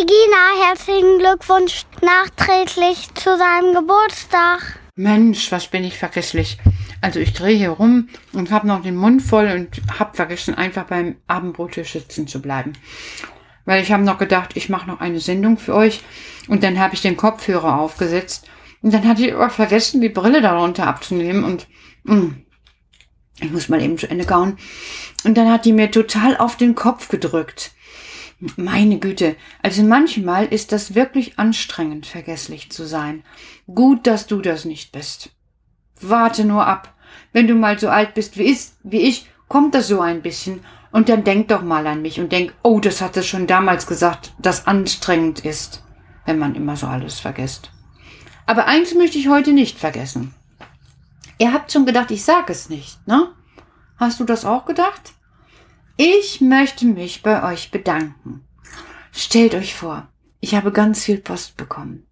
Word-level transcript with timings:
Regina, 0.00 0.68
herzlichen 0.68 1.18
Glückwunsch 1.18 1.82
nachträglich 2.02 3.12
zu 3.14 3.36
deinem 3.36 3.74
Geburtstag. 3.74 4.78
Mensch, 4.94 5.50
was 5.50 5.66
bin 5.66 5.82
ich 5.82 5.98
vergesslich. 5.98 6.58
Also 7.00 7.18
ich 7.18 7.32
drehe 7.32 7.56
hier 7.56 7.70
rum 7.70 8.08
und 8.32 8.52
habe 8.52 8.68
noch 8.68 8.82
den 8.82 8.94
Mund 8.94 9.22
voll 9.22 9.46
und 9.46 9.98
habe 9.98 10.14
vergessen, 10.14 10.54
einfach 10.54 10.84
beim 10.84 11.16
Abendbrottisch 11.26 11.94
sitzen 11.94 12.28
zu 12.28 12.40
bleiben. 12.40 12.74
Weil 13.64 13.82
ich 13.82 13.90
habe 13.90 14.04
noch 14.04 14.18
gedacht, 14.18 14.50
ich 14.54 14.68
mache 14.68 14.88
noch 14.88 15.00
eine 15.00 15.18
Sendung 15.18 15.58
für 15.58 15.74
euch 15.74 16.00
und 16.46 16.62
dann 16.62 16.78
habe 16.78 16.94
ich 16.94 17.02
den 17.02 17.16
Kopfhörer 17.16 17.80
aufgesetzt 17.80 18.48
und 18.82 18.94
dann 18.94 19.08
hatte 19.08 19.26
ich 19.26 19.34
aber 19.34 19.50
vergessen, 19.50 20.00
die 20.00 20.10
Brille 20.10 20.40
darunter 20.40 20.86
abzunehmen 20.86 21.42
und 21.42 21.66
mh, 22.04 22.14
mm, 22.14 22.44
ich 23.40 23.50
muss 23.50 23.68
mal 23.68 23.82
eben 23.82 23.98
zu 23.98 24.08
Ende 24.08 24.26
kauen. 24.26 24.58
Und 25.24 25.36
dann 25.36 25.50
hat 25.50 25.64
die 25.64 25.72
mir 25.72 25.90
total 25.90 26.36
auf 26.36 26.56
den 26.56 26.76
Kopf 26.76 27.08
gedrückt. 27.08 27.72
Meine 28.56 29.00
Güte, 29.00 29.34
also 29.62 29.82
manchmal 29.82 30.46
ist 30.46 30.70
das 30.70 30.94
wirklich 30.94 31.38
anstrengend, 31.40 32.06
vergesslich 32.06 32.70
zu 32.70 32.86
sein. 32.86 33.24
Gut, 33.66 34.06
dass 34.06 34.28
du 34.28 34.40
das 34.40 34.64
nicht 34.64 34.92
bist. 34.92 35.30
Warte 36.00 36.44
nur 36.44 36.64
ab. 36.64 36.94
Wenn 37.32 37.48
du 37.48 37.54
mal 37.54 37.78
so 37.78 37.88
alt 37.88 38.14
bist 38.14 38.38
wie 38.38 38.44
ich, 38.44 38.68
wie 38.84 39.00
ich, 39.00 39.28
kommt 39.48 39.74
das 39.74 39.88
so 39.88 40.00
ein 40.00 40.22
bisschen. 40.22 40.60
Und 40.92 41.08
dann 41.08 41.24
denk 41.24 41.48
doch 41.48 41.62
mal 41.62 41.86
an 41.86 42.00
mich 42.00 42.20
und 42.20 42.30
denk, 42.30 42.54
oh, 42.62 42.78
das 42.78 43.00
hat 43.00 43.16
es 43.16 43.26
schon 43.26 43.46
damals 43.46 43.86
gesagt, 43.86 44.32
dass 44.38 44.66
anstrengend 44.68 45.44
ist, 45.44 45.82
wenn 46.24 46.38
man 46.38 46.54
immer 46.54 46.76
so 46.76 46.86
alles 46.86 47.18
vergisst. 47.18 47.70
Aber 48.46 48.66
eins 48.66 48.94
möchte 48.94 49.18
ich 49.18 49.28
heute 49.28 49.52
nicht 49.52 49.78
vergessen. 49.78 50.32
Ihr 51.38 51.52
habt 51.52 51.72
schon 51.72 51.86
gedacht, 51.86 52.10
ich 52.10 52.24
sag 52.24 52.50
es 52.50 52.70
nicht, 52.70 53.06
ne? 53.06 53.32
Hast 53.98 54.20
du 54.20 54.24
das 54.24 54.44
auch 54.44 54.64
gedacht? 54.64 55.12
Ich 56.00 56.40
möchte 56.40 56.86
mich 56.86 57.24
bei 57.24 57.42
euch 57.42 57.72
bedanken. 57.72 58.44
Stellt 59.10 59.56
euch 59.56 59.74
vor, 59.74 60.06
ich 60.38 60.54
habe 60.54 60.70
ganz 60.70 61.04
viel 61.04 61.18
Post 61.18 61.56
bekommen. 61.56 62.06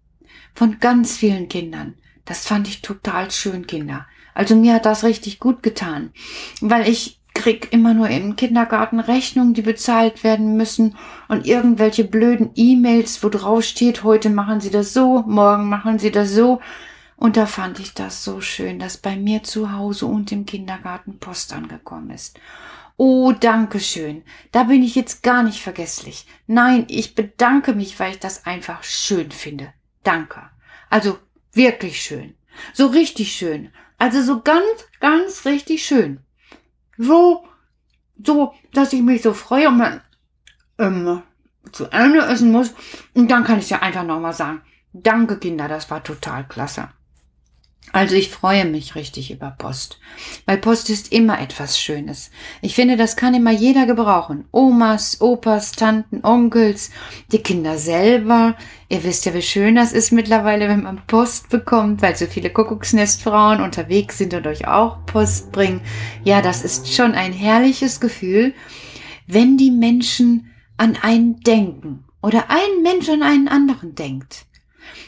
Von 0.53 0.81
ganz 0.81 1.15
vielen 1.15 1.47
Kindern. 1.47 1.95
Das 2.25 2.45
fand 2.45 2.67
ich 2.67 2.81
total 2.81 3.31
schön, 3.31 3.65
Kinder. 3.65 4.05
Also 4.33 4.57
mir 4.57 4.73
hat 4.73 4.85
das 4.85 5.05
richtig 5.05 5.39
gut 5.39 5.63
getan. 5.63 6.11
Weil 6.59 6.89
ich 6.89 7.21
krieg 7.33 7.71
immer 7.71 7.93
nur 7.93 8.09
im 8.09 8.35
Kindergarten 8.35 8.99
Rechnungen, 8.99 9.53
die 9.53 9.61
bezahlt 9.61 10.25
werden 10.25 10.57
müssen 10.57 10.97
und 11.29 11.47
irgendwelche 11.47 12.03
blöden 12.03 12.49
E-Mails, 12.55 13.23
wo 13.23 13.29
drauf 13.29 13.63
steht, 13.63 14.03
heute 14.03 14.29
machen 14.29 14.59
Sie 14.59 14.69
das 14.69 14.91
so, 14.91 15.23
morgen 15.25 15.69
machen 15.69 15.97
Sie 15.97 16.11
das 16.11 16.31
so. 16.31 16.59
Und 17.15 17.37
da 17.37 17.45
fand 17.45 17.79
ich 17.79 17.93
das 17.93 18.25
so 18.25 18.41
schön, 18.41 18.79
dass 18.79 18.97
bei 18.97 19.15
mir 19.15 19.43
zu 19.43 19.71
Hause 19.71 20.07
und 20.07 20.33
im 20.33 20.45
Kindergarten 20.45 21.19
Post 21.19 21.53
angekommen 21.53 22.09
ist. 22.09 22.37
Oh, 22.97 23.31
danke 23.31 23.79
schön. 23.79 24.23
Da 24.51 24.63
bin 24.63 24.81
ich 24.81 24.95
jetzt 24.95 25.21
gar 25.21 25.43
nicht 25.43 25.61
vergesslich. 25.61 26.25
Nein, 26.47 26.85
ich 26.89 27.13
bedanke 27.13 27.73
mich, 27.73 27.99
weil 27.99 28.11
ich 28.13 28.19
das 28.19 28.47
einfach 28.47 28.83
schön 28.83 29.29
finde. 29.29 29.71
Danke. 30.03 30.49
Also 30.89 31.19
wirklich 31.53 32.01
schön. 32.01 32.35
So 32.73 32.87
richtig 32.87 33.33
schön. 33.33 33.71
Also 33.99 34.23
so 34.23 34.41
ganz, 34.41 34.65
ganz 34.99 35.45
richtig 35.45 35.85
schön. 35.85 36.21
So, 36.97 37.45
so, 38.23 38.55
dass 38.73 38.93
ich 38.93 39.01
mich 39.03 39.21
so 39.21 39.33
freue 39.33 39.67
und 39.67 39.77
man 39.77 40.01
ähm, 40.79 41.21
zu 41.71 41.85
Ende 41.85 42.21
essen 42.21 42.51
muss. 42.51 42.73
Und 43.13 43.29
dann 43.29 43.43
kann 43.43 43.59
ich 43.59 43.69
ja 43.69 43.83
einfach 43.83 44.03
nochmal 44.03 44.33
sagen, 44.33 44.63
danke 44.93 45.37
Kinder, 45.37 45.67
das 45.67 45.91
war 45.91 46.03
total 46.03 46.47
klasse. 46.47 46.89
Also 47.93 48.15
ich 48.15 48.29
freue 48.29 48.65
mich 48.65 48.95
richtig 48.95 49.31
über 49.31 49.51
Post, 49.51 49.99
weil 50.45 50.57
Post 50.57 50.89
ist 50.89 51.13
immer 51.13 51.39
etwas 51.39 51.79
Schönes. 51.79 52.31
Ich 52.61 52.75
finde, 52.75 52.97
das 52.97 53.15
kann 53.15 53.33
immer 53.33 53.51
jeder 53.51 53.85
gebrauchen. 53.85 54.45
Omas, 54.51 55.21
Opas, 55.21 55.71
Tanten, 55.71 56.19
Onkels, 56.23 56.91
die 57.31 57.39
Kinder 57.39 57.77
selber. 57.77 58.57
Ihr 58.89 59.03
wisst 59.05 59.25
ja, 59.25 59.33
wie 59.33 59.41
schön 59.41 59.75
das 59.75 59.93
ist 59.93 60.11
mittlerweile, 60.11 60.67
wenn 60.67 60.83
man 60.83 61.05
Post 61.07 61.49
bekommt, 61.49 62.01
weil 62.01 62.15
so 62.17 62.25
viele 62.25 62.49
Kuckucksnestfrauen 62.49 63.61
unterwegs 63.61 64.17
sind 64.17 64.33
und 64.33 64.45
euch 64.47 64.67
auch 64.67 65.05
Post 65.05 65.53
bringen. 65.53 65.79
Ja, 66.25 66.41
das 66.41 66.63
ist 66.63 66.93
schon 66.93 67.13
ein 67.13 67.31
herrliches 67.31 68.01
Gefühl, 68.01 68.53
wenn 69.27 69.57
die 69.57 69.71
Menschen 69.71 70.51
an 70.75 70.97
einen 71.01 71.39
denken 71.39 72.03
oder 72.21 72.49
ein 72.49 72.83
Mensch 72.83 73.07
an 73.07 73.23
einen 73.23 73.47
anderen 73.47 73.95
denkt. 73.95 74.45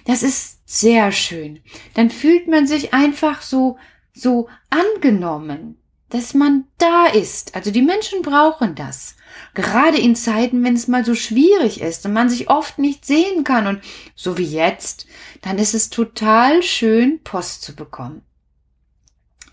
Das 0.05 0.23
ist 0.23 0.58
sehr 0.69 1.11
schön. 1.11 1.61
Dann 1.95 2.11
fühlt 2.11 2.47
man 2.47 2.67
sich 2.67 2.93
einfach 2.93 3.41
so, 3.41 3.79
so 4.13 4.49
angenommen, 4.69 5.81
dass 6.09 6.35
man 6.35 6.65
da 6.77 7.07
ist. 7.07 7.55
Also 7.55 7.71
die 7.71 7.81
Menschen 7.81 8.21
brauchen 8.21 8.75
das. 8.75 9.15
Gerade 9.55 9.97
in 9.97 10.15
Zeiten, 10.15 10.63
wenn 10.63 10.75
es 10.75 10.87
mal 10.87 11.03
so 11.03 11.15
schwierig 11.15 11.81
ist 11.81 12.05
und 12.05 12.13
man 12.13 12.29
sich 12.29 12.51
oft 12.51 12.77
nicht 12.77 13.03
sehen 13.03 13.43
kann 13.43 13.65
und 13.65 13.81
so 14.13 14.37
wie 14.37 14.45
jetzt, 14.45 15.07
dann 15.41 15.57
ist 15.57 15.73
es 15.73 15.89
total 15.89 16.61
schön, 16.61 17.19
Post 17.23 17.63
zu 17.63 17.75
bekommen. 17.75 18.21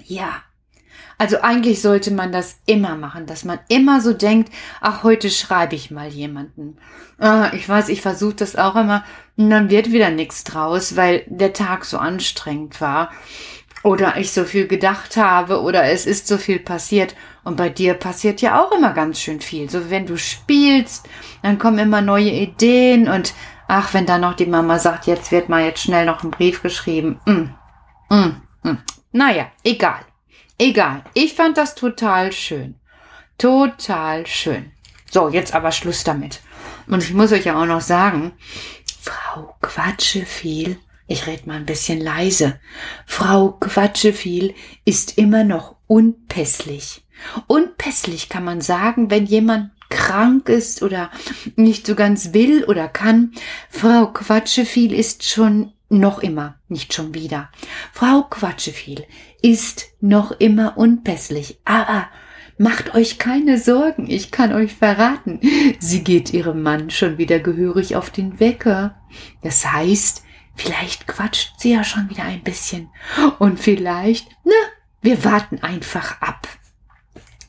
Ja, 0.05 0.43
also 1.19 1.41
eigentlich 1.41 1.81
sollte 1.81 2.11
man 2.11 2.33
das 2.33 2.59
immer 2.67 2.95
machen, 2.95 3.27
dass 3.27 3.45
man 3.45 3.59
immer 3.69 4.01
so 4.01 4.13
denkt, 4.13 4.53
ach, 4.81 5.03
heute 5.03 5.31
schreibe 5.31 5.75
ich 5.75 5.91
mal 5.91 6.09
jemanden. 6.09 6.77
Ah, 7.19 7.51
ich 7.55 7.67
weiß, 7.69 7.89
ich 7.89 8.03
versuche 8.03 8.35
das 8.35 8.57
auch 8.57 8.77
immer 8.77 9.05
und 9.37 9.49
dann 9.49 9.71
wird 9.71 9.93
wieder 9.93 10.11
nichts 10.11 10.45
draus, 10.45 10.97
weil 10.97 11.25
der 11.27 11.55
Tag 11.55 11.87
so 11.87 11.97
anstrengend 11.99 12.81
war 12.81 13.11
oder 13.83 14.17
ich 14.19 14.33
so 14.33 14.45
viel 14.45 14.67
gedacht 14.67 15.17
habe 15.17 15.63
oder 15.63 15.85
es 15.85 16.07
ist 16.07 16.27
so 16.27 16.39
viel 16.39 16.59
passiert. 16.59 17.15
Und 17.45 17.57
bei 17.57 17.69
dir 17.69 17.95
passiert 17.95 18.43
ja 18.43 18.61
auch 18.61 18.73
immer 18.73 18.93
ganz 18.93 19.21
schön 19.21 19.41
viel. 19.41 19.71
So 19.71 19.91
wenn 19.91 20.07
du 20.07 20.19
spielst, 20.19 21.09
dann 21.43 21.59
kommen 21.59 21.79
immer 21.79 22.03
neue 22.03 22.31
Ideen 22.31 23.09
und 23.09 23.33
ach, 23.69 23.95
wenn 23.95 24.05
dann 24.05 24.23
noch 24.23 24.35
die 24.35 24.47
Mama 24.47 24.79
sagt, 24.79 25.07
jetzt 25.07 25.31
wird 25.31 25.49
mal 25.49 25.65
jetzt 25.65 25.83
schnell 25.83 26.05
noch 26.05 26.25
ein 26.25 26.31
Brief 26.31 26.63
geschrieben. 26.63 27.21
Mm, 27.25 28.15
mm, 28.15 28.43
mm. 28.65 28.79
Naja, 29.13 29.47
egal. 29.63 30.01
Egal, 30.59 31.05
ich 31.13 31.35
fand 31.35 31.57
das 31.59 31.75
total 31.75 32.33
schön. 32.33 32.77
Total 33.39 34.27
schön. 34.27 34.73
So, 35.11 35.29
jetzt 35.29 35.55
aber 35.55 35.71
Schluss 35.71 36.05
damit. 36.05 36.41
Und 36.87 37.03
ich 37.03 37.13
muss 37.13 37.33
euch 37.33 37.45
ja 37.45 37.61
auch 37.61 37.67
noch 37.67 37.83
sagen, 37.83 38.33
Frau 39.01 39.55
Quatscheviel, 39.61 40.79
ich 41.07 41.27
red 41.27 41.47
mal 41.47 41.57
ein 41.57 41.67
bisschen 41.67 42.01
leise, 42.01 42.59
Frau 43.05 43.53
Quatscheviel 43.53 44.55
ist 44.85 45.19
immer 45.19 45.45
noch 45.45 45.77
unpässlich. 45.87 47.05
Unpässlich 47.47 48.29
kann 48.29 48.45
man 48.45 48.61
sagen, 48.61 49.11
wenn 49.11 49.27
jemand 49.27 49.71
krank 49.91 50.49
ist 50.49 50.83
oder 50.83 51.11
nicht 51.55 51.87
so 51.87 51.95
ganz 51.95 52.33
will 52.33 52.65
oder 52.65 52.89
kann. 52.89 53.33
Frau 53.71 54.07
Quatscheviel 54.07 54.93
ist 54.93 55.29
schon 55.29 55.73
noch 55.89 56.19
immer, 56.19 56.57
nicht 56.69 56.95
schon 56.95 57.15
wieder. 57.15 57.51
Frau 57.93 58.23
Quatscheviel 58.23 59.07
ist 59.43 59.87
noch 60.01 60.33
immer 60.33 60.77
unpässlich, 60.77 61.59
aber 61.65 62.09
macht 62.59 62.95
euch 62.95 63.19
keine 63.19 63.59
Sorgen, 63.59 64.09
ich 64.11 64.31
kann 64.31 64.53
euch 64.53 64.75
verraten, 64.75 65.41
sie 65.79 66.03
geht 66.03 66.33
ihrem 66.33 66.63
Mann 66.63 66.91
schon 66.91 67.19
wieder 67.19 67.39
gehörig 67.39 67.97
auf 67.97 68.11
den 68.11 68.41
Wecker. 68.41 68.97
Das 69.43 69.71
heißt, 69.71 70.25
vielleicht 70.55 71.07
quatscht 71.07 71.61
sie 71.61 71.73
ja 71.73 71.85
schon 71.85 72.11
wieder 72.11 72.25
ein 72.25 72.43
bisschen 72.43 72.89
und 73.39 73.61
vielleicht, 73.61 74.29
na, 74.45 74.53
wir 75.03 75.25
warten 75.25 75.61
einfach 75.63 76.21
ab. 76.21 76.49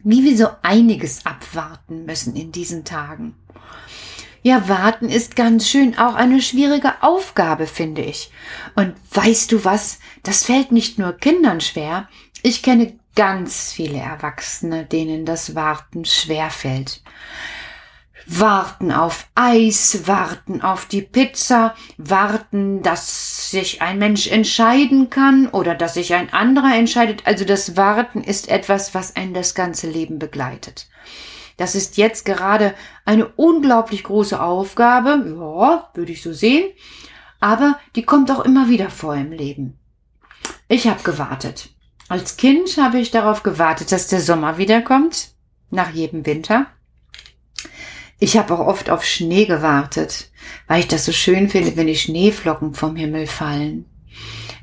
Wie 0.04 0.24
wir 0.24 0.38
so 0.38 0.48
einiges 0.62 1.25
abwarten 1.25 2.06
müssen 2.06 2.36
in 2.36 2.51
diesen 2.51 2.86
Tagen. 2.86 3.36
Ja, 4.47 4.69
warten 4.69 5.09
ist 5.09 5.35
ganz 5.35 5.67
schön 5.67 5.97
auch 5.97 6.15
eine 6.15 6.41
schwierige 6.41 7.03
Aufgabe, 7.03 7.67
finde 7.67 8.01
ich. 8.01 8.31
Und 8.75 8.94
weißt 9.11 9.51
du 9.51 9.65
was? 9.65 9.99
Das 10.23 10.45
fällt 10.45 10.71
nicht 10.71 10.97
nur 10.97 11.11
Kindern 11.11 11.59
schwer. 11.59 12.07
Ich 12.44 12.63
kenne 12.63 12.97
ganz 13.13 13.73
viele 13.73 13.97
Erwachsene, 13.97 14.85
denen 14.85 15.25
das 15.25 15.53
Warten 15.53 16.05
schwer 16.05 16.49
fällt. 16.49 17.03
Warten 18.25 18.94
auf 18.94 19.27
Eis, 19.35 20.07
warten 20.07 20.61
auf 20.61 20.85
die 20.85 21.01
Pizza, 21.01 21.75
warten, 21.97 22.81
dass 22.83 23.51
sich 23.51 23.81
ein 23.81 23.99
Mensch 23.99 24.27
entscheiden 24.27 25.09
kann 25.09 25.49
oder 25.49 25.75
dass 25.75 25.95
sich 25.95 26.13
ein 26.13 26.31
anderer 26.31 26.73
entscheidet. 26.73 27.23
Also 27.25 27.44
das 27.44 27.75
Warten 27.75 28.23
ist 28.23 28.47
etwas, 28.47 28.95
was 28.95 29.17
einen 29.17 29.33
das 29.33 29.55
ganze 29.55 29.89
Leben 29.89 30.19
begleitet. 30.19 30.88
Das 31.57 31.74
ist 31.74 31.98
jetzt 31.98 32.24
gerade 32.24 32.74
eine 33.04 33.27
unglaublich 33.27 34.04
große 34.04 34.42
Aufgabe, 34.42 35.36
ja, 35.38 35.89
würde 35.94 36.12
ich 36.12 36.21
so 36.21 36.31
sehen, 36.31 36.71
aber 37.39 37.80
die 37.95 38.04
kommt 38.04 38.31
auch 38.31 38.45
immer 38.45 38.69
wieder 38.69 38.89
vor 38.89 39.15
im 39.15 39.31
Leben. 39.31 39.77
Ich 40.68 40.88
habe 40.88 41.01
gewartet. 41.04 41.69
Als 42.09 42.38
Kind 42.38 42.77
habe 42.77 43.00
ich 43.00 43.12
darauf 43.12 43.44
gewartet, 43.44 43.92
dass 43.92 44.07
der 44.07 44.21
Sommer 44.21 44.57
wiederkommt, 44.57 45.31
nach 45.71 45.89
jedem 45.92 46.25
Winter. 46.25 46.68
Ich 48.19 48.38
habe 48.38 48.54
auch 48.54 48.65
oft 48.65 48.89
auf 48.89 49.04
Schnee 49.04 49.45
gewartet, 49.45 50.31
weil 50.68 50.80
ich 50.80 50.88
das 50.88 51.06
so 51.06 51.12
schön 51.12 51.50
finde, 51.50 51.75
wenn 51.75 51.88
die 51.88 51.95
Schneeflocken 51.95 52.74
vom 52.74 52.95
Himmel 52.95 53.27
fallen. 53.27 53.86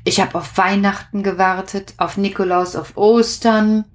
Ich 0.03 0.19
habe 0.19 0.37
auf 0.37 0.57
Weihnachten 0.57 1.23
gewartet, 1.23 1.93
auf 1.97 2.17
Nikolaus, 2.17 2.75
auf 2.75 2.97
Ostern, 2.97 3.85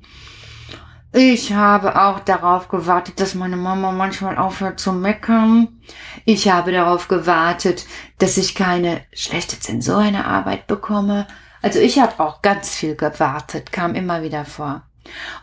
Ich 1.13 1.53
habe 1.53 2.01
auch 2.01 2.21
darauf 2.21 2.69
gewartet, 2.69 3.21
dass 3.21 3.35
meine 3.35 3.57
Mama 3.57 3.91
manchmal 3.91 4.39
aufhört 4.39 4.79
zu 4.79 4.93
meckern. 4.93 5.81
Ich 6.25 6.49
habe 6.49 6.71
darauf 6.71 7.09
gewartet, 7.09 7.85
dass 8.19 8.37
ich 8.37 8.55
keine 8.55 9.01
schlechte 9.13 9.59
Zensur 9.59 10.03
in 10.03 10.13
der 10.13 10.29
Arbeit 10.29 10.69
bekomme. 10.69 11.27
Also 11.63 11.81
ich 11.81 11.99
habe 11.99 12.21
auch 12.23 12.43
ganz 12.43 12.77
viel 12.77 12.95
gewartet, 12.95 13.73
kam 13.73 13.97
immer 13.97 14.23
wieder 14.23 14.45
vor. 14.45 14.83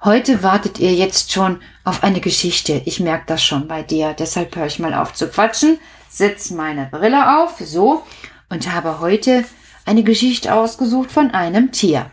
Heute 0.05 0.41
wartet 0.41 0.79
ihr 0.79 0.93
jetzt 0.93 1.33
schon 1.33 1.59
auf 1.83 2.01
eine 2.01 2.21
Geschichte. 2.21 2.81
Ich 2.85 3.01
merke 3.01 3.25
das 3.27 3.43
schon 3.43 3.67
bei 3.67 3.83
dir. 3.83 4.13
Deshalb 4.13 4.55
höre 4.55 4.67
ich 4.67 4.79
mal 4.79 4.93
auf 4.93 5.13
zu 5.13 5.27
quatschen, 5.27 5.79
setz 6.07 6.49
meine 6.49 6.87
Brille 6.89 7.39
auf, 7.39 7.57
so, 7.59 8.03
und 8.49 8.73
habe 8.73 9.01
heute 9.01 9.43
eine 9.85 10.03
Geschichte 10.03 10.53
ausgesucht 10.53 11.11
von 11.11 11.31
einem 11.31 11.73
Tier. 11.73 12.09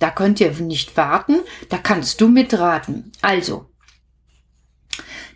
Da 0.00 0.10
könnt 0.10 0.40
ihr 0.40 0.50
nicht 0.52 0.96
warten, 0.96 1.40
da 1.68 1.78
kannst 1.78 2.20
du 2.20 2.28
mitraten. 2.28 3.12
Also, 3.20 3.70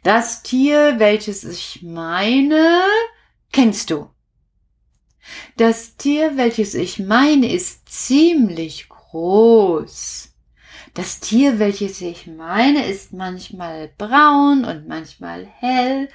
das 0.02 0.42
Tier, 0.42 0.98
welches 0.98 1.44
ich 1.44 1.82
meine, 1.82 2.82
kennst 3.52 3.90
du. 3.90 4.10
Das 5.56 5.96
Tier, 5.96 6.36
welches 6.36 6.74
ich 6.74 6.98
meine, 6.98 7.52
ist 7.52 7.88
ziemlich 7.88 8.88
groß. 8.88 10.32
Das 10.94 11.20
Tier, 11.20 11.58
welches 11.58 12.00
ich 12.00 12.26
meine, 12.26 12.86
ist 12.86 13.12
manchmal 13.12 13.90
braun 13.98 14.64
und 14.64 14.88
manchmal 14.88 15.46
hell 15.46 16.08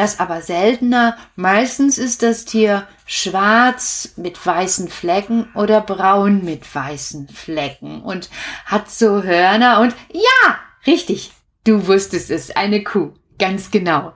das 0.00 0.18
aber 0.18 0.40
seltener. 0.40 1.18
Meistens 1.36 1.98
ist 1.98 2.22
das 2.22 2.46
Tier 2.46 2.88
schwarz 3.04 4.14
mit 4.16 4.44
weißen 4.44 4.88
Flecken 4.88 5.50
oder 5.54 5.82
braun 5.82 6.42
mit 6.42 6.74
weißen 6.74 7.28
Flecken 7.28 8.00
und 8.00 8.30
hat 8.64 8.90
so 8.90 9.22
Hörner 9.22 9.80
und 9.80 9.94
ja, 10.10 10.58
richtig, 10.86 11.32
du 11.64 11.86
wusstest 11.86 12.30
es, 12.30 12.56
eine 12.56 12.82
Kuh, 12.82 13.12
ganz 13.38 13.70
genau. 13.70 14.14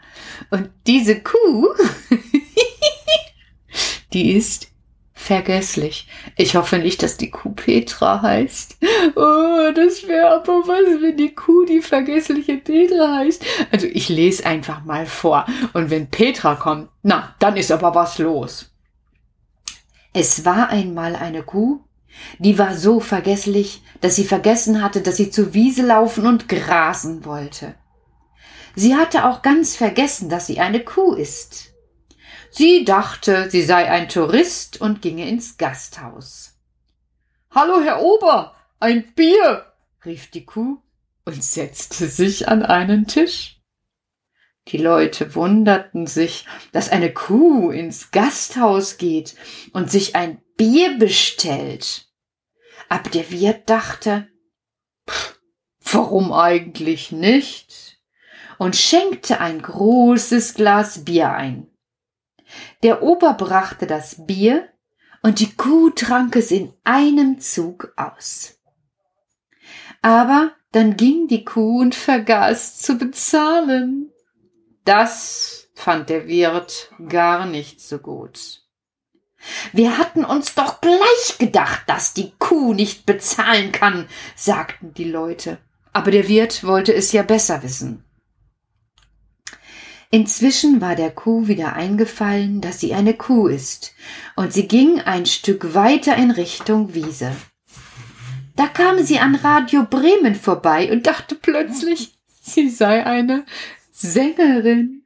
Und 0.48 0.70
diese 0.86 1.20
Kuh, 1.20 1.68
die 4.14 4.32
ist 4.32 4.68
vergesslich. 5.24 6.06
Ich 6.36 6.54
hoffe 6.54 6.78
nicht, 6.78 7.02
dass 7.02 7.16
die 7.16 7.30
Kuh 7.30 7.50
Petra 7.50 8.20
heißt. 8.20 8.76
Oh, 9.16 9.70
das 9.74 10.06
wäre 10.06 10.36
aber 10.36 10.68
was, 10.68 11.02
wenn 11.02 11.16
die 11.16 11.34
Kuh 11.34 11.64
die 11.64 11.80
vergessliche 11.80 12.58
Petra 12.58 13.18
heißt. 13.18 13.44
Also 13.72 13.86
ich 13.86 14.08
lese 14.08 14.44
einfach 14.44 14.84
mal 14.84 15.06
vor. 15.06 15.46
Und 15.72 15.90
wenn 15.90 16.10
Petra 16.10 16.56
kommt, 16.56 16.88
na, 17.02 17.34
dann 17.38 17.56
ist 17.56 17.72
aber 17.72 17.94
was 17.94 18.18
los. 18.18 18.70
Es 20.12 20.44
war 20.44 20.68
einmal 20.68 21.16
eine 21.16 21.42
Kuh, 21.42 21.80
die 22.38 22.58
war 22.58 22.76
so 22.76 23.00
vergesslich, 23.00 23.82
dass 24.00 24.16
sie 24.16 24.24
vergessen 24.24 24.82
hatte, 24.82 25.00
dass 25.00 25.16
sie 25.16 25.30
zur 25.30 25.54
Wiese 25.54 25.82
laufen 25.82 26.26
und 26.26 26.48
grasen 26.48 27.24
wollte. 27.24 27.74
Sie 28.76 28.94
hatte 28.94 29.24
auch 29.24 29.42
ganz 29.42 29.74
vergessen, 29.74 30.28
dass 30.28 30.46
sie 30.46 30.60
eine 30.60 30.80
Kuh 30.80 31.14
ist. 31.14 31.73
Sie 32.56 32.84
dachte, 32.84 33.50
sie 33.50 33.62
sei 33.62 33.90
ein 33.90 34.08
Tourist 34.08 34.80
und 34.80 35.02
ginge 35.02 35.28
ins 35.28 35.56
Gasthaus. 35.56 36.54
Hallo, 37.50 37.80
Herr 37.82 38.00
Ober, 38.00 38.54
ein 38.78 39.12
Bier, 39.14 39.72
rief 40.04 40.30
die 40.30 40.44
Kuh 40.44 40.80
und 41.24 41.42
setzte 41.42 42.06
sich 42.06 42.46
an 42.46 42.62
einen 42.62 43.08
Tisch. 43.08 43.60
Die 44.68 44.78
Leute 44.78 45.34
wunderten 45.34 46.06
sich, 46.06 46.46
dass 46.70 46.90
eine 46.90 47.12
Kuh 47.12 47.72
ins 47.72 48.12
Gasthaus 48.12 48.98
geht 48.98 49.34
und 49.72 49.90
sich 49.90 50.14
ein 50.14 50.40
Bier 50.56 50.96
bestellt. 50.96 52.06
Aber 52.88 53.10
der 53.10 53.32
Wirt 53.32 53.68
dachte, 53.68 54.28
warum 55.80 56.32
eigentlich 56.32 57.10
nicht? 57.10 57.98
und 58.58 58.76
schenkte 58.76 59.40
ein 59.40 59.60
großes 59.60 60.54
Glas 60.54 61.04
Bier 61.04 61.32
ein. 61.32 61.73
Der 62.82 63.02
Ober 63.02 63.34
brachte 63.34 63.86
das 63.86 64.26
Bier 64.26 64.68
und 65.22 65.40
die 65.40 65.54
Kuh 65.54 65.90
trank 65.90 66.36
es 66.36 66.50
in 66.50 66.72
einem 66.84 67.40
Zug 67.40 67.92
aus. 67.96 68.58
Aber 70.02 70.52
dann 70.72 70.96
ging 70.96 71.28
die 71.28 71.44
Kuh 71.44 71.80
und 71.80 71.94
vergaß 71.94 72.80
zu 72.80 72.98
bezahlen. 72.98 74.10
Das 74.84 75.68
fand 75.74 76.10
der 76.10 76.26
Wirt 76.26 76.90
gar 77.08 77.46
nicht 77.46 77.80
so 77.80 77.98
gut. 77.98 78.62
Wir 79.72 79.98
hatten 79.98 80.24
uns 80.24 80.54
doch 80.54 80.80
gleich 80.80 81.38
gedacht, 81.38 81.82
dass 81.86 82.14
die 82.14 82.32
Kuh 82.38 82.74
nicht 82.74 83.06
bezahlen 83.06 83.72
kann, 83.72 84.08
sagten 84.36 84.94
die 84.94 85.10
Leute. 85.10 85.58
Aber 85.92 86.10
der 86.10 86.28
Wirt 86.28 86.64
wollte 86.64 86.94
es 86.94 87.12
ja 87.12 87.22
besser 87.22 87.62
wissen. 87.62 88.03
Inzwischen 90.14 90.80
war 90.80 90.94
der 90.94 91.10
Kuh 91.10 91.48
wieder 91.48 91.72
eingefallen, 91.72 92.60
dass 92.60 92.78
sie 92.78 92.94
eine 92.94 93.14
Kuh 93.14 93.48
ist, 93.48 93.96
und 94.36 94.52
sie 94.52 94.68
ging 94.68 95.00
ein 95.00 95.26
Stück 95.26 95.74
weiter 95.74 96.14
in 96.14 96.30
Richtung 96.30 96.94
Wiese. 96.94 97.32
Da 98.54 98.68
kam 98.68 99.02
sie 99.02 99.18
an 99.18 99.34
Radio 99.34 99.82
Bremen 99.82 100.36
vorbei 100.36 100.92
und 100.92 101.08
dachte 101.08 101.34
plötzlich, 101.34 102.16
sie 102.28 102.70
sei 102.70 103.04
eine 103.04 103.44
Sängerin. 103.90 105.04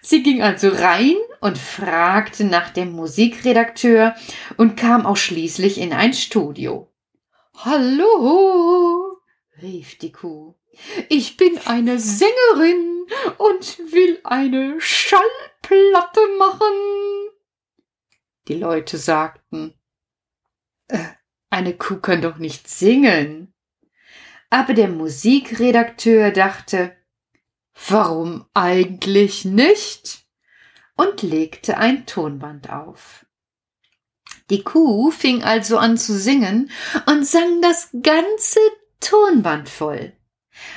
Sie 0.00 0.22
ging 0.22 0.40
also 0.40 0.70
rein 0.70 1.16
und 1.42 1.58
fragte 1.58 2.44
nach 2.44 2.70
dem 2.70 2.92
Musikredakteur 2.92 4.16
und 4.56 4.78
kam 4.78 5.04
auch 5.04 5.18
schließlich 5.18 5.76
in 5.76 5.92
ein 5.92 6.14
Studio. 6.14 6.90
Hallo, 7.58 9.18
rief 9.60 9.98
die 9.98 10.12
Kuh. 10.12 10.54
Ich 11.10 11.36
bin 11.36 11.58
eine 11.66 11.98
Sängerin 11.98 12.93
und 13.38 13.78
will 13.92 14.20
eine 14.24 14.80
Schallplatte 14.80 16.20
machen. 16.38 17.30
Die 18.48 18.54
Leute 18.54 18.98
sagten, 18.98 19.74
äh, 20.88 20.98
eine 21.50 21.76
Kuh 21.76 21.98
kann 21.98 22.22
doch 22.22 22.36
nicht 22.36 22.68
singen. 22.68 23.54
Aber 24.50 24.74
der 24.74 24.88
Musikredakteur 24.88 26.30
dachte, 26.30 26.96
warum 27.88 28.46
eigentlich 28.54 29.44
nicht? 29.44 30.24
und 30.96 31.22
legte 31.22 31.76
ein 31.76 32.06
Tonband 32.06 32.70
auf. 32.70 33.26
Die 34.50 34.62
Kuh 34.62 35.10
fing 35.10 35.42
also 35.42 35.78
an 35.78 35.96
zu 35.96 36.16
singen 36.18 36.70
und 37.06 37.26
sang 37.26 37.62
das 37.62 37.90
ganze 38.02 38.60
Tonband 39.00 39.68
voll. 39.68 40.12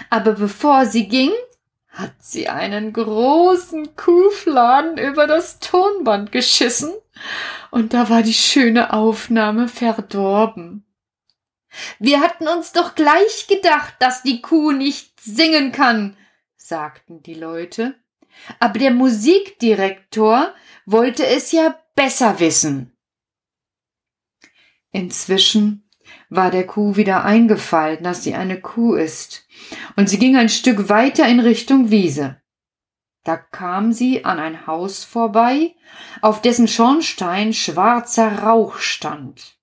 Aber 0.09 0.33
bevor 0.33 0.85
sie 0.85 1.07
ging, 1.07 1.31
hat 1.97 2.13
sie 2.19 2.47
einen 2.47 2.93
großen 2.93 3.95
Kuhfladen 3.95 4.97
über 4.97 5.25
das 5.25 5.59
Tonband 5.59 6.31
geschissen, 6.31 6.93
und 7.71 7.93
da 7.93 8.09
war 8.09 8.21
die 8.21 8.33
schöne 8.33 8.93
Aufnahme 8.93 9.67
verdorben. 9.67 10.85
Wir 11.99 12.21
hatten 12.21 12.47
uns 12.47 12.71
doch 12.71 12.95
gleich 12.95 13.47
gedacht, 13.47 13.95
dass 13.99 14.21
die 14.21 14.41
Kuh 14.41 14.71
nicht 14.71 15.19
singen 15.19 15.71
kann, 15.71 16.15
sagten 16.55 17.23
die 17.23 17.33
Leute. 17.33 17.95
Aber 18.59 18.77
der 18.77 18.91
Musikdirektor 18.91 20.53
wollte 20.85 21.25
es 21.25 21.51
ja 21.51 21.79
besser 21.95 22.39
wissen. 22.39 22.95
Inzwischen 24.91 25.86
war 26.29 26.51
der 26.51 26.65
Kuh 26.65 26.95
wieder 26.95 27.23
eingefallen, 27.23 28.03
dass 28.03 28.23
sie 28.23 28.35
eine 28.35 28.59
Kuh 28.59 28.95
ist, 28.95 29.45
und 29.95 30.09
sie 30.09 30.19
ging 30.19 30.35
ein 30.35 30.49
Stück 30.49 30.89
weiter 30.89 31.27
in 31.27 31.39
Richtung 31.39 31.91
Wiese. 31.91 32.41
Da 33.23 33.35
kam 33.35 33.91
sie 33.91 34.23
an 34.23 34.39
ein 34.39 34.67
Haus 34.67 35.03
vorbei, 35.03 35.75
auf 36.21 36.41
dessen 36.41 36.67
Schornstein 36.67 37.53
schwarzer 37.53 38.39
Rauch 38.39 38.77
stand. 38.77 39.57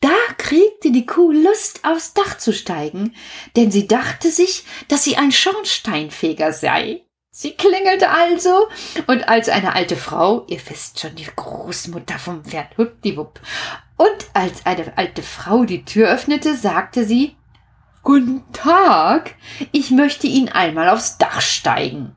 Da 0.00 0.14
kriegte 0.36 0.92
die 0.92 1.04
Kuh 1.04 1.32
Lust, 1.32 1.80
aufs 1.84 2.14
Dach 2.14 2.38
zu 2.38 2.52
steigen, 2.52 3.16
denn 3.56 3.72
sie 3.72 3.88
dachte 3.88 4.30
sich, 4.30 4.64
dass 4.86 5.02
sie 5.02 5.16
ein 5.16 5.32
Schornsteinfeger 5.32 6.52
sei. 6.52 7.04
Sie 7.30 7.54
klingelte 7.54 8.10
also, 8.10 8.68
und 9.06 9.28
als 9.28 9.48
eine 9.48 9.74
alte 9.74 9.96
Frau, 9.96 10.44
ihr 10.48 10.60
wisst 10.68 11.00
schon, 11.00 11.16
die 11.16 11.26
Großmutter 11.36 12.18
vom 12.18 12.44
Pferd, 12.44 12.78
huppdiwupp, 12.78 13.40
und 13.98 14.30
als 14.32 14.64
eine 14.64 14.96
alte 14.96 15.22
Frau 15.22 15.64
die 15.64 15.84
Tür 15.84 16.08
öffnete, 16.08 16.56
sagte 16.56 17.04
sie, 17.04 17.36
Guten 18.02 18.50
Tag, 18.52 19.34
ich 19.72 19.90
möchte 19.90 20.28
Ihnen 20.28 20.48
einmal 20.48 20.88
aufs 20.88 21.18
Dach 21.18 21.42
steigen. 21.42 22.16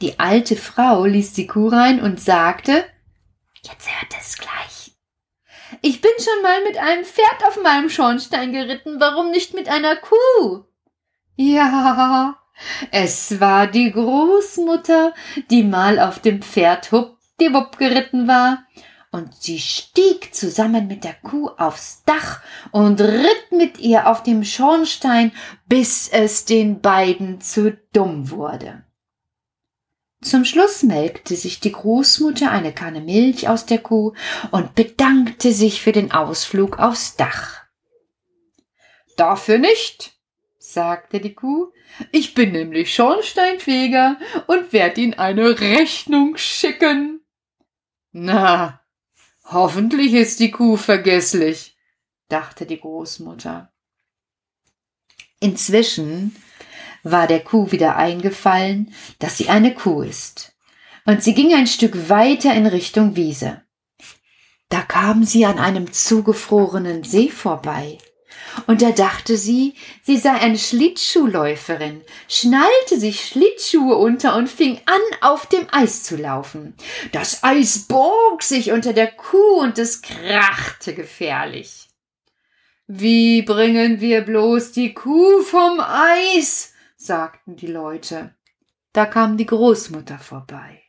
Die 0.00 0.20
alte 0.20 0.56
Frau 0.56 1.04
ließ 1.04 1.32
die 1.32 1.46
Kuh 1.46 1.68
rein 1.68 2.00
und 2.00 2.20
sagte, 2.20 2.84
Jetzt 3.62 3.88
hört 3.90 4.14
es 4.20 4.38
gleich. 4.38 4.92
Ich 5.82 6.00
bin 6.00 6.12
schon 6.18 6.42
mal 6.42 6.62
mit 6.64 6.76
einem 6.78 7.04
Pferd 7.04 7.44
auf 7.48 7.60
meinem 7.62 7.88
Schornstein 7.88 8.52
geritten, 8.52 9.00
warum 9.00 9.30
nicht 9.30 9.54
mit 9.54 9.68
einer 9.68 9.96
Kuh? 9.96 10.64
Ja, 11.36 12.36
es 12.90 13.40
war 13.40 13.66
die 13.66 13.90
Großmutter, 13.90 15.14
die 15.50 15.62
mal 15.62 15.98
auf 15.98 16.18
dem 16.18 16.42
Pferd 16.42 16.92
huppdiwupp 16.92 17.78
geritten 17.78 18.28
war 18.28 18.64
und 19.10 19.34
sie 19.34 19.58
stieg 19.58 20.34
zusammen 20.34 20.86
mit 20.86 21.04
der 21.04 21.14
Kuh 21.14 21.48
aufs 21.48 22.04
Dach 22.04 22.42
und 22.70 23.00
ritt 23.00 23.50
mit 23.50 23.78
ihr 23.78 24.08
auf 24.08 24.22
dem 24.22 24.44
Schornstein, 24.44 25.32
bis 25.66 26.08
es 26.08 26.44
den 26.44 26.80
beiden 26.80 27.40
zu 27.40 27.76
dumm 27.92 28.30
wurde. 28.30 28.84
Zum 30.22 30.44
Schluss 30.44 30.82
melkte 30.82 31.34
sich 31.34 31.60
die 31.60 31.72
Großmutter 31.72 32.50
eine 32.50 32.72
Kanne 32.72 33.00
Milch 33.00 33.48
aus 33.48 33.64
der 33.64 33.78
Kuh 33.78 34.12
und 34.50 34.74
bedankte 34.74 35.52
sich 35.52 35.80
für 35.80 35.92
den 35.92 36.12
Ausflug 36.12 36.78
aufs 36.78 37.16
Dach. 37.16 37.62
Dafür 39.16 39.58
nicht, 39.58 40.12
sagte 40.58 41.20
die 41.20 41.34
Kuh. 41.34 41.72
Ich 42.12 42.34
bin 42.34 42.52
nämlich 42.52 42.94
Schornsteinfeger 42.94 44.18
und 44.46 44.72
werde 44.72 45.00
Ihnen 45.00 45.14
eine 45.14 45.58
Rechnung 45.60 46.36
schicken. 46.36 47.20
Na, 48.12 48.79
hoffentlich 49.50 50.14
ist 50.14 50.40
die 50.40 50.50
Kuh 50.50 50.76
vergesslich, 50.76 51.76
dachte 52.28 52.66
die 52.66 52.80
Großmutter. 52.80 53.72
Inzwischen 55.40 56.36
war 57.02 57.26
der 57.26 57.40
Kuh 57.40 57.72
wieder 57.72 57.96
eingefallen, 57.96 58.94
dass 59.18 59.38
sie 59.38 59.48
eine 59.48 59.74
Kuh 59.74 60.02
ist, 60.02 60.54
und 61.06 61.22
sie 61.22 61.34
ging 61.34 61.54
ein 61.54 61.66
Stück 61.66 62.08
weiter 62.08 62.54
in 62.54 62.66
Richtung 62.66 63.16
Wiese. 63.16 63.62
Da 64.68 64.82
kam 64.82 65.24
sie 65.24 65.46
an 65.46 65.58
einem 65.58 65.92
zugefrorenen 65.92 67.02
See 67.02 67.28
vorbei, 67.28 67.98
und 68.66 68.82
da 68.82 68.90
dachte 68.90 69.36
sie, 69.36 69.74
sie 70.02 70.16
sei 70.16 70.32
eine 70.32 70.58
Schlittschuhläuferin, 70.58 72.02
schnallte 72.28 72.98
sich 72.98 73.26
Schlittschuhe 73.26 73.96
unter 73.96 74.36
und 74.36 74.48
fing 74.48 74.80
an, 74.86 75.00
auf 75.20 75.46
dem 75.46 75.66
Eis 75.70 76.02
zu 76.02 76.16
laufen. 76.16 76.74
Das 77.12 77.42
Eis 77.44 77.86
bog 77.86 78.42
sich 78.42 78.72
unter 78.72 78.92
der 78.92 79.10
Kuh 79.12 79.60
und 79.60 79.78
es 79.78 80.02
krachte 80.02 80.94
gefährlich. 80.94 81.88
Wie 82.86 83.42
bringen 83.42 84.00
wir 84.00 84.22
bloß 84.22 84.72
die 84.72 84.94
Kuh 84.94 85.42
vom 85.42 85.80
Eis? 85.80 86.72
sagten 86.96 87.56
die 87.56 87.68
Leute. 87.68 88.34
Da 88.92 89.06
kam 89.06 89.36
die 89.36 89.46
Großmutter 89.46 90.18
vorbei. 90.18 90.82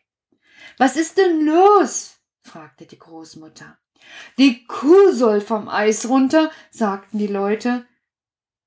Was 0.78 0.98
ist 0.98 1.18
denn 1.18 1.46
los? 1.46 2.18
fragte 2.42 2.88
die 2.88 2.98
Großmutter. 2.98 3.78
Die 4.38 4.66
Kuh 4.66 5.12
soll 5.12 5.42
vom 5.42 5.70
Eis 5.70 6.08
runter, 6.08 6.52
sagten 6.70 7.18
die 7.18 7.28
Leute. 7.28 7.86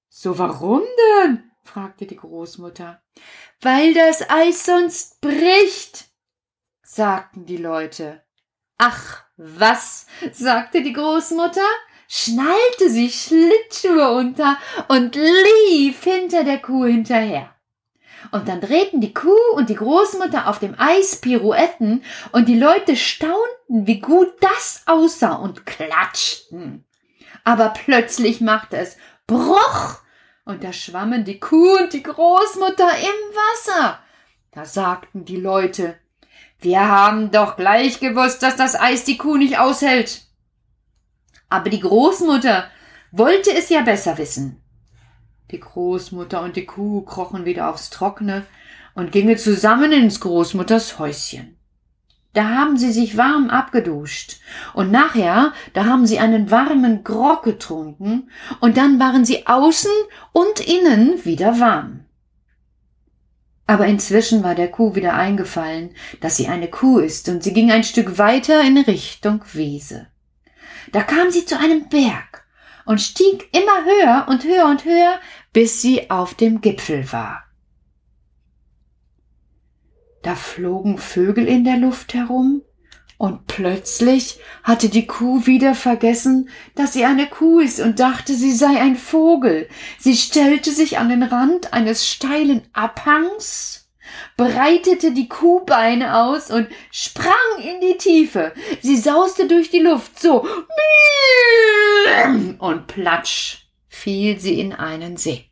So 0.09 0.39
warum 0.39 0.83
denn? 1.23 1.51
fragte 1.63 2.07
die 2.07 2.17
Großmutter. 2.17 3.03
Weil 3.61 3.95
das 3.95 4.29
Eis 4.29 4.65
sonst 4.65 5.21
bricht, 5.21 6.07
sagten 6.83 7.47
die 7.47 7.57
Leute. 7.57 8.23
Ach, 8.79 9.25
was? 9.37 10.07
sagte 10.33 10.83
die 10.83 10.93
Großmutter, 10.93 11.67
schnallte 12.09 12.91
sich 12.91 13.23
Schlittschuhe 13.23 14.13
unter 14.13 14.59
und 14.89 15.17
lief 15.17 16.05
hinter 16.05 16.45
der 16.45 16.61
Kuh 16.61 16.85
hinterher. 16.85 17.54
Und 18.31 18.49
dann 18.49 18.61
drehten 18.61 19.01
die 19.01 19.15
Kuh 19.15 19.53
und 19.55 19.69
die 19.69 19.75
Großmutter 19.75 20.49
auf 20.49 20.59
dem 20.59 20.75
Eis 20.79 21.17
Pirouetten 21.17 22.03
und 22.33 22.49
die 22.49 22.59
Leute 22.59 22.97
staunten, 22.97 23.87
wie 23.87 24.01
gut 24.01 24.33
das 24.41 24.83
aussah 24.87 25.35
und 25.35 25.67
klatschten. 25.67 26.85
Aber 27.45 27.71
plötzlich 27.71 28.41
machte 28.41 28.79
es 28.79 28.97
Bruch 29.27 29.99
und 30.45 30.65
da 30.65 30.73
schwammen 30.73 31.25
die 31.25 31.41
Kuh 31.41 31.77
und 31.79 31.93
die 31.93 32.03
Großmutter 32.03 32.89
im 32.89 33.37
Wasser. 33.37 33.99
Da 34.53 34.65
sagten 34.65 35.25
die 35.25 35.37
Leute, 35.37 35.97
wir 36.61 36.89
haben 36.89 37.31
doch 37.31 37.57
gleich 37.57 38.01
gewusst, 38.01 38.43
dass 38.43 38.57
das 38.57 38.79
Eis 38.79 39.05
die 39.05 39.19
Kuh 39.19 39.37
nicht 39.37 39.59
aushält. 39.59 40.23
Aber 41.51 41.71
die 41.71 41.81
Großmutter 41.81 42.71
wollte 43.13 43.53
es 43.53 43.69
ja 43.69 43.83
besser 43.83 44.17
wissen. 44.19 44.64
Die 45.51 45.61
Großmutter 45.61 46.43
und 46.43 46.57
die 46.57 46.65
Kuh 46.65 47.03
krochen 47.03 47.45
wieder 47.45 47.69
aufs 47.69 47.91
Trockene 47.91 48.47
und 48.95 49.13
gingen 49.13 49.37
zusammen 49.37 49.93
ins 49.93 50.21
Großmutters 50.21 50.99
Häuschen. 50.99 51.57
Da 52.33 52.49
haben 52.49 52.77
sie 52.77 52.91
sich 52.91 53.17
warm 53.17 53.49
abgeduscht 53.49 54.41
und 54.75 54.91
nachher, 54.91 55.53
da 55.73 55.85
haben 55.85 56.05
sie 56.05 56.19
einen 56.19 56.51
warmen 56.51 57.05
Grog 57.05 57.45
getrunken 57.45 58.29
und 58.61 58.77
dann 58.77 58.99
waren 58.99 59.25
sie 59.25 59.47
außen 59.47 59.91
und 60.33 60.61
innen 60.61 61.25
wieder 61.25 61.61
warm. 61.61 62.01
Aber 63.67 63.87
inzwischen 63.87 64.43
war 64.43 64.57
der 64.57 64.71
Kuh 64.71 64.97
wieder 64.97 65.15
eingefallen, 65.15 65.95
dass 66.21 66.37
sie 66.37 66.49
eine 66.49 66.69
Kuh 66.69 66.99
ist 66.99 67.29
und 67.29 67.45
sie 67.45 67.53
ging 67.53 67.71
ein 67.71 67.85
Stück 67.85 68.19
weiter 68.19 68.61
in 68.63 68.79
Richtung 68.79 69.43
Wiese. 69.53 70.09
Da 70.91 71.03
kam 71.03 71.31
sie 71.31 71.47
zu 71.47 71.59
einem 71.59 71.89
Berg 71.89 72.34
und 72.87 73.01
stieg 73.01 73.49
immer 73.53 73.85
höher 73.85 74.27
und 74.29 74.45
höher 74.45 74.67
und 74.67 74.85
höher, 74.85 75.21
bis 75.53 75.81
sie 75.81 76.11
auf 76.11 76.35
dem 76.35 76.61
Gipfel 76.61 77.11
war. 77.13 77.45
Da 80.23 80.35
flogen 80.35 80.99
Vögel 80.99 81.47
in 81.47 81.65
der 81.65 81.77
Luft 81.77 82.15
herum, 82.15 82.63
und 83.17 83.47
plötzlich 83.47 84.41
hatte 84.65 84.89
die 84.89 85.07
Kuh 85.07 85.47
wieder 85.47 85.75
vergessen, 85.75 86.49
dass 86.75 86.93
sie 86.93 87.05
eine 87.05 87.27
Kuh 87.29 87.61
ist 87.61 87.81
und 87.81 88.01
dachte, 88.01 88.35
sie 88.35 88.53
sei 88.53 88.81
ein 88.81 88.97
Vogel. 88.97 89.69
Sie 89.99 90.17
stellte 90.17 90.73
sich 90.73 90.99
an 90.99 91.09
den 91.09 91.23
Rand 91.23 91.73
eines 91.73 92.09
steilen 92.09 92.63
Abhangs 92.73 93.84
breitete 94.37 95.13
die 95.13 95.29
Kuhbeine 95.29 96.17
aus 96.17 96.51
und 96.51 96.69
sprang 96.91 97.33
in 97.59 97.81
die 97.81 97.97
Tiefe. 97.97 98.53
Sie 98.83 98.97
sauste 98.97 99.47
durch 99.47 99.71
die 99.71 99.81
Luft 99.81 100.19
so 100.19 100.47
und 102.59 102.87
platsch 102.87 103.67
fiel 103.89 104.39
sie 104.41 104.61
in 104.61 104.73
einen 104.73 105.17
See. 105.17 105.51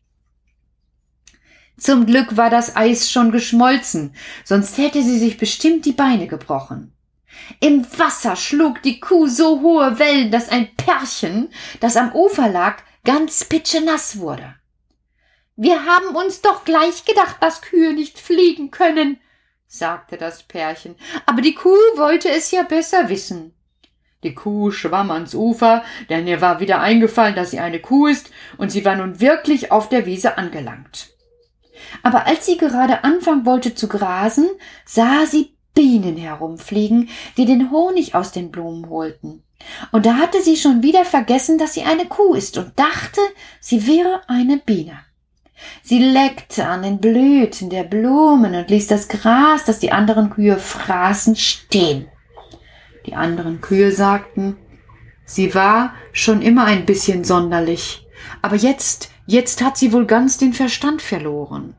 Zum 1.78 2.06
Glück 2.06 2.36
war 2.36 2.50
das 2.50 2.76
Eis 2.76 3.10
schon 3.10 3.32
geschmolzen, 3.32 4.14
sonst 4.44 4.78
hätte 4.78 5.02
sie 5.02 5.18
sich 5.18 5.36
bestimmt 5.36 5.84
die 5.84 5.92
Beine 5.92 6.26
gebrochen. 6.26 6.92
Im 7.60 7.86
Wasser 7.98 8.36
schlug 8.36 8.82
die 8.82 9.00
Kuh 9.00 9.26
so 9.26 9.62
hohe 9.62 9.98
Wellen, 9.98 10.30
dass 10.30 10.48
ein 10.48 10.74
Pärchen, 10.76 11.48
das 11.80 11.96
am 11.96 12.12
Ufer 12.14 12.48
lag, 12.48 12.82
ganz 13.04 13.44
pitschenass 13.44 14.18
wurde. 14.18 14.54
Wir 15.62 15.84
haben 15.86 16.16
uns 16.16 16.40
doch 16.40 16.64
gleich 16.64 17.04
gedacht, 17.04 17.36
dass 17.38 17.62
Kühe 17.62 17.92
nicht 17.92 18.18
fliegen 18.18 18.72
können, 18.72 19.20
sagte 19.68 20.16
das 20.16 20.42
Pärchen, 20.42 20.96
aber 21.24 21.40
die 21.40 21.54
Kuh 21.54 21.76
wollte 21.94 22.28
es 22.28 22.50
ja 22.50 22.64
besser 22.64 23.08
wissen. 23.08 23.54
Die 24.24 24.34
Kuh 24.34 24.72
schwamm 24.72 25.12
ans 25.12 25.36
Ufer, 25.36 25.84
denn 26.10 26.26
ihr 26.26 26.40
war 26.40 26.58
wieder 26.58 26.80
eingefallen, 26.80 27.36
dass 27.36 27.52
sie 27.52 27.60
eine 27.60 27.78
Kuh 27.78 28.08
ist, 28.08 28.32
und 28.58 28.72
sie 28.72 28.84
war 28.84 28.96
nun 28.96 29.20
wirklich 29.20 29.70
auf 29.70 29.88
der 29.88 30.04
Wiese 30.04 30.36
angelangt. 30.36 31.10
Aber 32.02 32.26
als 32.26 32.44
sie 32.44 32.56
gerade 32.56 33.04
anfangen 33.04 33.46
wollte 33.46 33.76
zu 33.76 33.86
grasen, 33.86 34.50
sah 34.84 35.26
sie 35.26 35.54
Bienen 35.74 36.16
herumfliegen, 36.16 37.08
die 37.36 37.44
den 37.44 37.70
Honig 37.70 38.16
aus 38.16 38.32
den 38.32 38.50
Blumen 38.50 38.90
holten. 38.90 39.44
Und 39.92 40.06
da 40.06 40.16
hatte 40.16 40.42
sie 40.42 40.56
schon 40.56 40.82
wieder 40.82 41.04
vergessen, 41.04 41.56
dass 41.56 41.74
sie 41.74 41.84
eine 41.84 42.06
Kuh 42.06 42.34
ist 42.34 42.58
und 42.58 42.76
dachte, 42.76 43.20
sie 43.60 43.86
wäre 43.86 44.22
eine 44.26 44.56
Biene. 44.56 44.98
Sie 45.82 45.98
leckte 45.98 46.66
an 46.66 46.82
den 46.82 47.00
Blüten 47.00 47.70
der 47.70 47.84
Blumen 47.84 48.54
und 48.54 48.70
ließ 48.70 48.86
das 48.86 49.08
Gras, 49.08 49.64
das 49.64 49.78
die 49.78 49.92
anderen 49.92 50.30
Kühe 50.30 50.58
fraßen, 50.58 51.36
stehen. 51.36 52.08
Die 53.06 53.14
anderen 53.14 53.60
Kühe 53.60 53.92
sagten, 53.92 54.56
sie 55.24 55.54
war 55.54 55.94
schon 56.12 56.42
immer 56.42 56.64
ein 56.64 56.86
bisschen 56.86 57.24
sonderlich, 57.24 58.06
aber 58.40 58.56
jetzt, 58.56 59.10
jetzt 59.26 59.62
hat 59.62 59.76
sie 59.76 59.92
wohl 59.92 60.06
ganz 60.06 60.38
den 60.38 60.52
Verstand 60.52 61.02
verloren. 61.02 61.74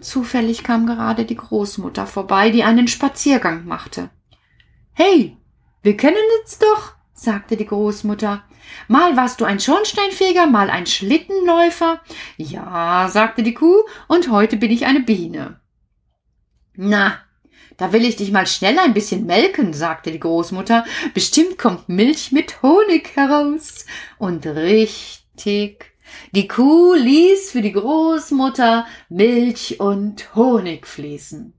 Zufällig 0.00 0.64
kam 0.64 0.86
gerade 0.86 1.24
die 1.24 1.36
Großmutter 1.36 2.06
vorbei, 2.06 2.50
die 2.50 2.64
einen 2.64 2.88
Spaziergang 2.88 3.66
machte. 3.66 4.10
Hey, 4.92 5.36
wir 5.82 5.96
kennen 5.96 6.16
uns 6.40 6.58
doch, 6.58 6.94
sagte 7.18 7.56
die 7.56 7.66
Großmutter. 7.66 8.44
Mal 8.86 9.16
warst 9.16 9.40
du 9.40 9.44
ein 9.44 9.60
Schornsteinfeger, 9.60 10.46
mal 10.46 10.70
ein 10.70 10.86
Schlittenläufer. 10.86 12.00
Ja, 12.36 13.08
sagte 13.10 13.42
die 13.42 13.54
Kuh, 13.54 13.82
und 14.06 14.30
heute 14.30 14.56
bin 14.56 14.70
ich 14.70 14.86
eine 14.86 15.00
Biene. 15.00 15.60
Na, 16.74 17.18
da 17.76 17.92
will 17.92 18.04
ich 18.04 18.16
dich 18.16 18.30
mal 18.30 18.46
schnell 18.46 18.78
ein 18.78 18.94
bisschen 18.94 19.26
melken, 19.26 19.72
sagte 19.72 20.12
die 20.12 20.20
Großmutter. 20.20 20.84
Bestimmt 21.12 21.58
kommt 21.58 21.88
Milch 21.88 22.32
mit 22.32 22.62
Honig 22.62 23.16
heraus. 23.16 23.84
Und 24.18 24.46
richtig. 24.46 25.92
Die 26.32 26.48
Kuh 26.48 26.94
ließ 26.94 27.50
für 27.50 27.62
die 27.62 27.72
Großmutter 27.72 28.86
Milch 29.08 29.80
und 29.80 30.34
Honig 30.34 30.86
fließen. 30.86 31.57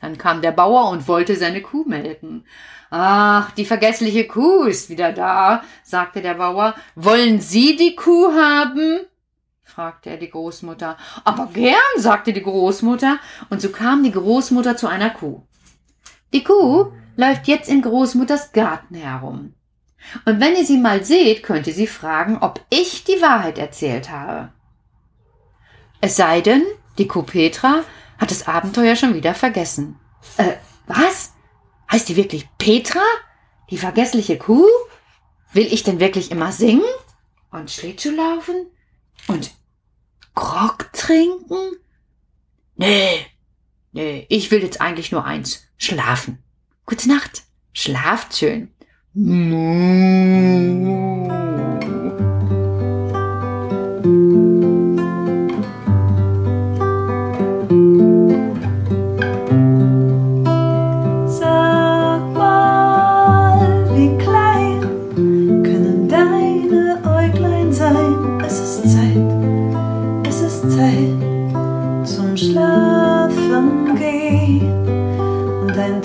Dann 0.00 0.16
kam 0.16 0.42
der 0.42 0.52
Bauer 0.52 0.90
und 0.90 1.08
wollte 1.08 1.36
seine 1.36 1.60
Kuh 1.60 1.84
melken. 1.84 2.44
Ach, 2.90 3.50
die 3.52 3.64
vergessliche 3.64 4.26
Kuh 4.26 4.64
ist 4.64 4.88
wieder 4.88 5.12
da, 5.12 5.62
sagte 5.82 6.22
der 6.22 6.34
Bauer. 6.34 6.74
Wollen 6.94 7.40
Sie 7.40 7.76
die 7.76 7.96
Kuh 7.96 8.32
haben? 8.32 9.00
fragte 9.64 10.10
er 10.10 10.16
die 10.16 10.30
Großmutter. 10.30 10.96
Aber 11.24 11.46
gern, 11.52 11.76
sagte 11.98 12.32
die 12.32 12.42
Großmutter, 12.42 13.18
und 13.50 13.60
so 13.60 13.68
kam 13.70 14.02
die 14.02 14.12
Großmutter 14.12 14.76
zu 14.76 14.86
einer 14.88 15.10
Kuh. 15.10 15.42
Die 16.32 16.42
Kuh 16.44 16.92
läuft 17.16 17.46
jetzt 17.48 17.68
in 17.68 17.82
Großmutters 17.82 18.52
Garten 18.52 18.94
herum. 18.94 19.54
Und 20.24 20.40
wenn 20.40 20.56
ihr 20.56 20.64
sie 20.64 20.78
mal 20.78 21.04
seht, 21.04 21.42
könnt 21.42 21.66
ihr 21.66 21.74
sie 21.74 21.86
fragen, 21.86 22.38
ob 22.40 22.60
ich 22.70 23.04
die 23.04 23.20
Wahrheit 23.20 23.58
erzählt 23.58 24.10
habe. 24.10 24.52
Es 26.00 26.16
sei 26.16 26.40
denn, 26.40 26.62
die 26.96 27.08
Kuh 27.08 27.22
Petra 27.22 27.82
hat 28.18 28.30
das 28.30 28.46
Abenteuer 28.46 28.96
schon 28.96 29.14
wieder 29.14 29.34
vergessen. 29.34 29.98
Äh, 30.36 30.54
was? 30.86 31.32
Heißt 31.90 32.08
die 32.08 32.16
wirklich 32.16 32.48
Petra? 32.58 33.00
Die 33.70 33.78
vergessliche 33.78 34.36
Kuh? 34.38 34.66
Will 35.52 35.72
ich 35.72 35.82
denn 35.82 36.00
wirklich 36.00 36.30
immer 36.30 36.52
singen? 36.52 36.82
Und 37.50 37.70
Schlittschuh 37.70 38.10
laufen? 38.10 38.66
Und 39.26 39.52
Grog 40.34 40.92
trinken? 40.92 41.76
Nee, 42.76 43.26
nee, 43.92 44.26
ich 44.28 44.50
will 44.50 44.62
jetzt 44.62 44.80
eigentlich 44.80 45.10
nur 45.10 45.24
eins. 45.24 45.64
Schlafen. 45.78 46.38
Gute 46.86 47.08
Nacht. 47.08 47.42
Schlaft 47.72 48.36
schön. 48.36 48.70
Sag 49.14 49.28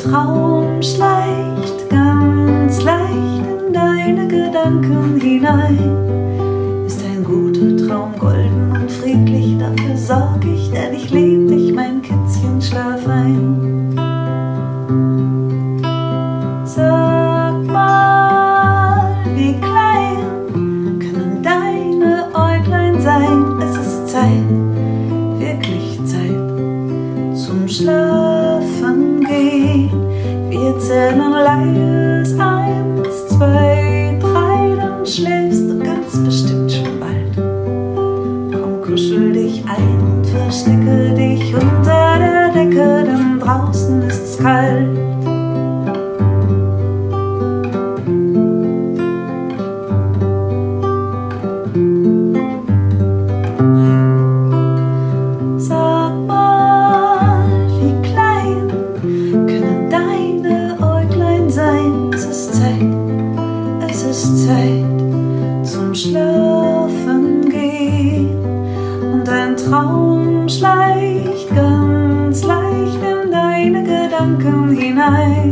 Traum 0.03 0.81
schleicht 0.83 1.89
ganz 1.89 2.83
leicht 2.83 3.45
in 3.67 3.71
deine 3.71 4.27
Gedanken 4.27 5.17
hinein. 5.21 6.02
Wir 31.13 31.19
zählen 31.19 31.43
leis 31.43 32.39
eins, 32.39 33.27
zwei, 33.27 34.17
drei, 34.19 34.75
dann 34.77 35.05
schläfst 35.05 35.62
Zeit 64.73 65.65
zum 65.65 65.93
Schlafen 65.93 67.49
gehen. 67.49 68.29
Und 69.13 69.29
ein 69.29 69.55
Traum 69.55 70.47
schleicht 70.49 71.49
ganz 71.55 72.43
leicht 72.43 72.99
in 73.01 73.31
deine 73.31 73.83
Gedanken 73.83 74.71
hinein. 74.75 75.42